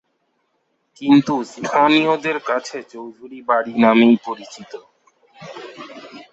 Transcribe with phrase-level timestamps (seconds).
[1.01, 4.71] কিন্তু স্থানীয়দের কাছে চৌধুরী বাড়ি নামেই পরিচিত।